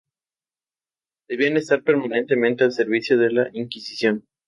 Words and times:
Debían 1.27 1.57
estar 1.57 1.83
permanentemente 1.83 2.63
al 2.63 2.71
servicio 2.71 3.19
de 3.19 3.31
la 3.31 3.49
Inquisición. 3.53 4.25